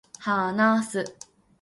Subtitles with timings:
[0.19, 1.15] 話す、